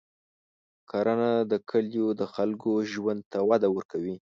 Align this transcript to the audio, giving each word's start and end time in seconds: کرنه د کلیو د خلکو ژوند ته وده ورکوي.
کرنه 0.89 1.31
د 1.51 1.53
کلیو 1.69 2.07
د 2.19 2.21
خلکو 2.33 2.71
ژوند 2.91 3.21
ته 3.31 3.39
وده 3.49 3.67
ورکوي. 3.75 4.15